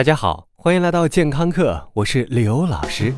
[0.00, 3.12] 大家好，欢迎来到健康课，我是刘老师。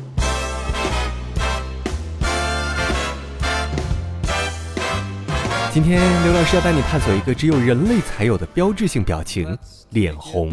[5.71, 9.57] 今天刘老师要带你探索一个只有人类才有的标志性表情——
[9.91, 10.51] 脸红。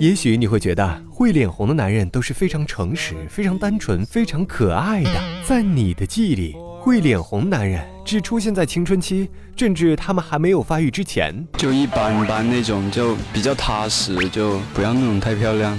[0.00, 5.20] 也许你会觉得会脸红的男人都是非常诚实、非常单纯、非常可爱的。
[5.44, 6.56] 在你的记忆里，
[6.88, 15.78] 会脸红男人只出现在青春期，甚至他们还没有发育之前，就一般般那种，就比较踏实，就不要那种太漂亮。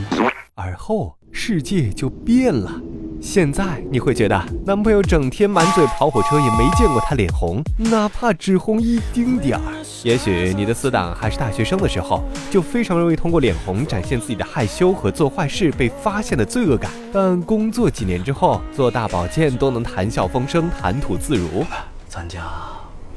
[0.53, 2.79] 而后世界就变了。
[3.21, 9.83] 现在你会觉得男朋友整天满嘴跑火车，也没见过他脸红，哪怕只红一丁点儿。
[10.03, 16.89] 也许你的死党还是大学生的时候，就非常容易通过脸红展现自己的害羞和做坏事被发现的罪恶感。
[17.11, 21.65] 但工作几年之后，做大保健都能谈笑风生、谈吐自如。
[22.07, 22.39] 咱家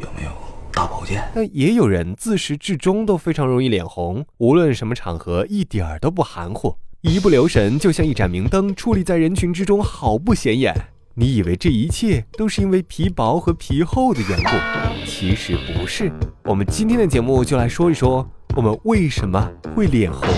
[0.01, 0.31] 有没有
[0.73, 1.23] 大保健？
[1.33, 6.77] 但也有人自始至终都非常容易脸红，无论什么场合，一点儿都不含糊。
[7.03, 10.73] 一不留神，就像一盏明灯，矗立在人群之中，毫不显眼。
[11.15, 14.51] 你以为这一切都是因为皮薄和皮厚的缘故，
[15.05, 16.13] 其实不是。
[16.45, 20.29] 我们今天的节目就来说一说，我们为什么会脸红。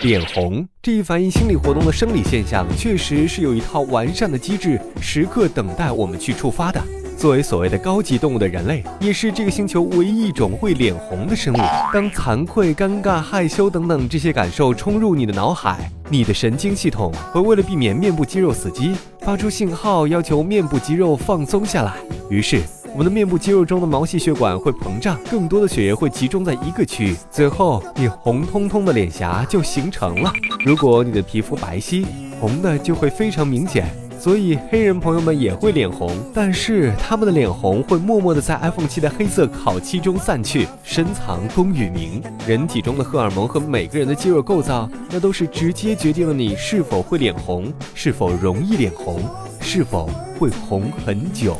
[0.00, 6.82] 脸红这一反映心理活动的生理现象，确实是有一套完善的机制，时刻等待我们去触发的。
[7.24, 11.56] 作为所谓的高级动物的人类，也是这个星球唯一一种会脸红的生物。
[11.90, 21.94] 当惭愧、尴尬、害羞等等这些感受冲入你的脑海，你的神经系统会为了避免面部肌肉死机，发出信号，要求面部肌肉放松下来。
[22.28, 22.60] 于是，
[22.92, 30.30] 我们的面部肌肉中的毛细血管会膨胀，更多的血液会集中在一个区域，最后你红彤彤的脸颊就形成了。
[30.62, 32.04] 如果你的皮肤白皙，
[32.38, 33.88] 红的就会非常明显。
[34.24, 42.22] 所以黑人朋友们也会脸红，但是他们的脸红会默默地在 iPhone 七的黑色烤漆中散去，深藏功与名。
[42.46, 49.20] 人体中的荷尔蒙和每个人的肌肉构造，那都是直接决定了你是否会脸红，是否容易脸红，
[49.60, 50.08] 是否
[50.38, 51.54] 会红很久。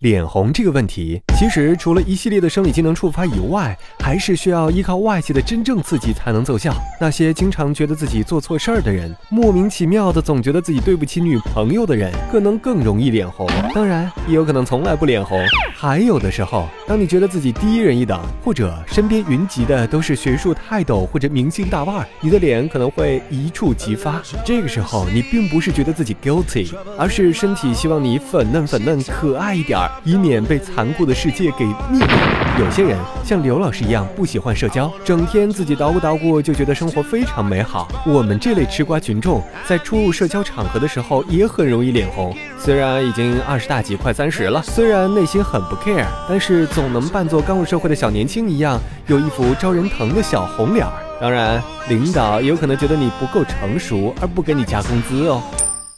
[0.00, 6.72] 脸红这个问题，其实除了一系列的生理机能触发以外，还是需要依靠外界的真正刺激才能奏效。
[7.00, 13.44] 那些经常觉得自己做错事儿的人，莫名其妙的总觉得自己对不起女朋友的人，可能更容易脸红。
[13.74, 15.36] 当然，也有可能从来不脸红。
[15.74, 24.22] 还有的时候，当你觉得自己低人一等，或者身边云集的都是学术泰斗或者明星大腕，你的脸可能会一触即发。
[24.44, 29.87] 这个时候，你并不是觉得自己 guilty，而是身体希望你粉嫩粉嫩、可爱一点儿。
[30.04, 32.06] 以免被残酷的世界给灭。
[32.58, 37.86] 有些人像刘老师一样不喜欢社交，整天自己捣鼓捣鼓就觉得生活非常美好。
[38.04, 42.36] 我们这类吃瓜群众在出入社交场合的时候也很容易脸红。
[42.58, 50.92] 虽然已经二十大几快三十了，虽然内心很不 care，但是总能扮作刚入社会的小年轻一样，有一副招人疼的小红脸儿。
[51.20, 55.42] 当然，领导有可能觉得你不够成熟而不给你加工资哦。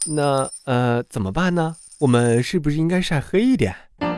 [0.06, 1.74] 那呃怎么办呢？
[2.00, 3.74] 我们是不是应该晒黑一点？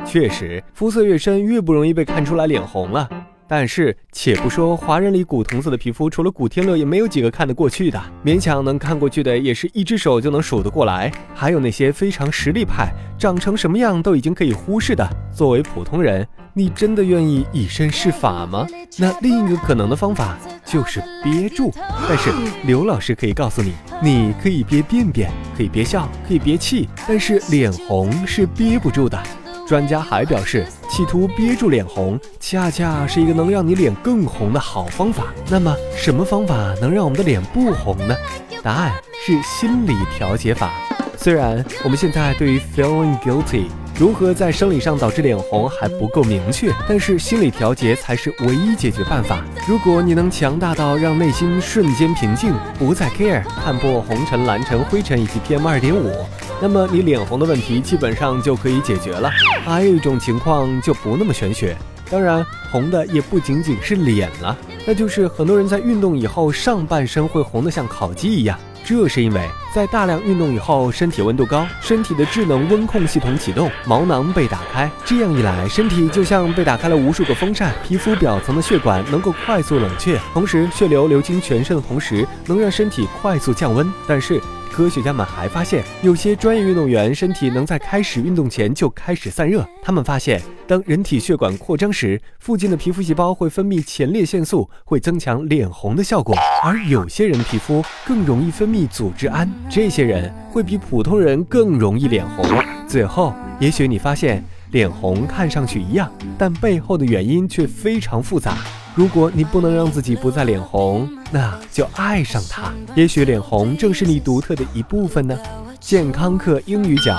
[0.07, 3.09] 确实，肤色越深，越不容易被看出来脸红了。
[3.49, 8.01] 但是，且不说华人里古铜色的皮肤，除了古天乐，也没有几个看得过去的。
[8.25, 11.11] 勉强能看过去的，也是一只手就能数得过来。
[11.35, 15.05] 还有那些非常实力派，长成什么样都已经可以忽视的。
[15.35, 18.65] 作为普通人，你真的愿意以身试法吗？
[18.97, 21.73] 那另一个可能的方法就是憋住。
[22.09, 22.31] 但是
[22.65, 25.29] 刘老师可以告诉你，你可以憋便便，
[25.63, 29.17] 可以别笑，可以憋气，但是脸红是憋不住的。
[29.65, 35.27] 专家还表示，企图憋住脸红，恰恰是一个能让你脸更红的好方法。
[35.49, 38.17] 那么，什么方法能让我们的脸不红呢？
[38.61, 38.93] 答案
[39.25, 40.73] 是心理调节法。
[41.17, 43.67] 虽然我们现在对于 feeling guilty
[44.03, 49.45] 如何在生理上导致脸红还不够明确，但是心理调节才是唯一解决办法。
[49.69, 56.27] 如果你能强大到让内心瞬间平静，不再 care 看破红尘、蓝尘、灰尘以及 PM 二点五。
[56.61, 59.31] 那么你脸红的问题基本上就可以解决了。
[59.65, 61.77] 还有一种情况就不那么玄学，
[62.11, 68.59] 当然红的也不仅仅是脸了，那就是很多人在运动以后上半身会红得像烤鸡一样。
[68.85, 83.91] 这是因为在大量运动以后，身体温度高，身体的智能温控系统启动，毛囊被打开，这样一来，身体就像被打开了无数个风扇，皮肤表层的血管能够快速冷却，同时血流流经全身的同时，能让身体快速降温。
[84.07, 84.41] 但是
[84.73, 89.69] 科学家们还发现，有些专业运动员身体能在开始运动前就开始散热。
[89.83, 96.35] 他们发现，当人体血管扩张时，附近的皮肤细胞会分泌前列腺素，会增强脸红的效果。
[96.65, 102.45] 而有些人皮肤更容易分泌组织胺，这些人会比普通人更容易脸红。
[102.89, 104.43] 最后，也许你发现。
[104.73, 108.57] 脸红看上去一样，但背后的原因却非常复杂。
[108.95, 112.71] 如果你不能让自己不再脸红，那就爱上它。
[112.95, 115.35] 也许脸红正是你独特的一部分呢。
[115.81, 117.19] 健康课英语讲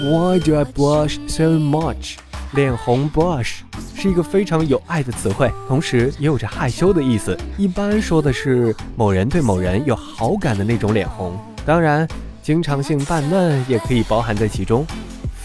[0.00, 2.14] ，Why do I blush so much？
[2.52, 3.56] 脸红 blush
[3.96, 7.36] 是一个非常有爱的词汇，同时也有着害羞的意思。
[7.58, 11.36] 一般说的是某人对某人有好感的那种脸红。
[11.66, 12.06] 当然，
[12.40, 14.86] 经常性泛嫩也可以包含在其中。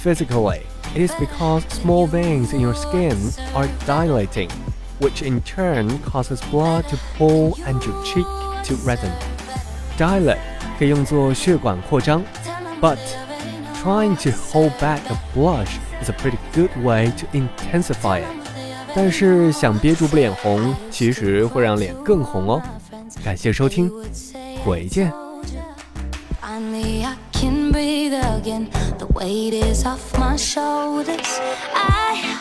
[0.03, 0.59] Physically,
[0.94, 3.15] it is because small veins in your skin
[3.56, 4.50] are dilating.
[5.00, 8.26] which in turn causes blood to pool and your cheek
[8.64, 9.10] to redden.
[9.98, 10.38] Dilate
[10.78, 12.22] 可以用作血管扩张，
[12.81, 12.98] but
[13.82, 18.26] trying to hold back a blush is a pretty good way to intensify it.
[18.94, 22.62] 但是想憋住不脸红，其实会让脸更红哦。
[23.25, 23.90] 感谢收听，
[24.64, 25.12] 回见。
[26.42, 28.69] Finally, I can breathe again.
[28.98, 31.38] The weight is off my shoulders.
[31.75, 32.37] I,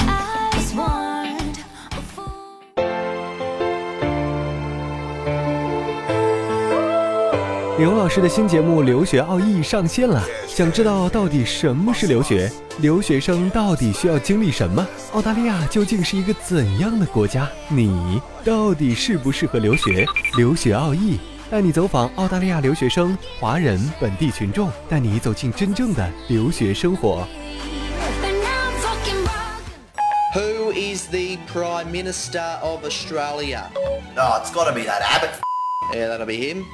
[7.76, 12.48] 刘老师的新节目《留学奥义》上线了，想知道到底什么是留学？
[12.78, 14.86] 留学生到底需要经历什么？
[15.12, 17.48] 澳大利亚究竟是一个怎样的国家？
[17.68, 20.06] 你到底适不适合留学？
[20.36, 21.18] 留学奥义
[21.50, 27.26] 带你走访澳大利亚留学生、华人本地群众，带你走进真正的留学生活。
[30.32, 33.64] Who is the Prime Minister of Australia?
[34.16, 35.40] Oh, it's got to be that Abbott.
[35.92, 36.64] Yeah, that'll be him.